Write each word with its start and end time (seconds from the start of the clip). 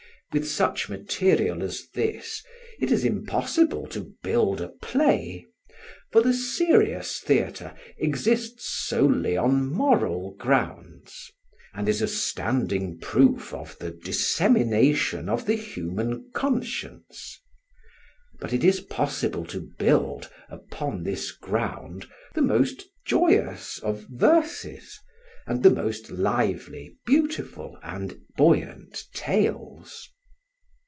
With 0.33 0.47
such 0.47 0.87
material 0.87 1.61
as 1.61 1.89
this 1.93 2.41
it 2.79 2.89
is 2.89 3.03
impossible 3.03 3.85
to 3.87 4.13
build 4.23 4.61
a 4.61 4.69
play, 4.69 5.45
for 6.09 6.21
the 6.21 6.33
serious 6.33 7.19
theatre 7.19 7.73
exists 7.97 8.65
solely 8.87 9.35
on 9.35 9.69
moral 9.69 10.33
grounds, 10.35 11.29
and 11.73 11.89
is 11.89 12.01
a 12.01 12.07
standing 12.07 12.97
proof 12.99 13.53
of 13.53 13.77
the 13.79 13.91
dissemination 13.91 15.27
of 15.27 15.45
the 15.45 15.55
human 15.57 16.31
conscience. 16.33 17.41
But 18.39 18.53
it 18.53 18.63
is 18.63 18.79
possible 18.79 19.43
to 19.47 19.69
build, 19.77 20.31
upon 20.47 21.03
this 21.03 21.33
ground, 21.33 22.07
the 22.35 22.41
most 22.41 22.85
joyous 23.05 23.79
of 23.79 24.05
verses, 24.09 24.97
and 25.45 25.61
the 25.61 25.71
most 25.71 26.09
lively, 26.09 26.95
beautiful 27.05 27.77
and 27.83 28.17
buoyant 28.37 29.03
tales. 29.13 30.07